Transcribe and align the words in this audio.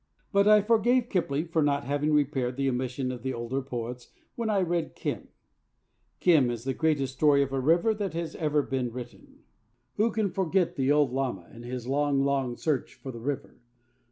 But 0.31 0.47
I 0.47 0.63
forgave 0.63 1.09
Kipling 1.09 1.49
for 1.49 1.61
not 1.61 1.83
having 1.83 2.11
repaired 2.11 2.55
the 2.57 2.67
omission 2.67 3.11
of 3.11 3.21
the 3.21 3.35
older 3.35 3.61
poets 3.61 4.07
when 4.33 4.49
I 4.49 4.59
read 4.61 4.95
Kim. 4.95 5.27
Kim 6.19 6.49
is 6.49 6.63
the 6.63 6.73
greatest 6.73 7.13
story 7.13 7.43
of 7.43 7.53
a 7.53 7.59
river 7.59 7.93
that 7.93 8.15
has 8.15 8.35
ever 8.37 8.63
been 8.63 8.91
written. 8.91 9.43
Who 9.97 10.09
can 10.09 10.31
forget 10.31 10.75
the 10.75 10.91
old 10.91 11.13
lama 11.13 11.47
and 11.51 11.63
his 11.63 11.85
long, 11.85 12.23
long 12.23 12.55
search 12.57 12.95
for 12.95 13.11
the 13.11 13.19
River? 13.21 13.57